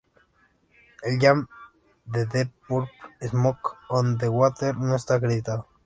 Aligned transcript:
El 1.09 1.19
jam 1.23 1.43
de 2.15 2.25
Deep 2.25 2.51
Purple 2.67 2.89
"Smoke 3.35 3.77
on 3.89 4.17
the 4.17 4.29
Water" 4.39 4.73
no 4.75 4.95
está 4.95 5.17
acreditado. 5.17 5.67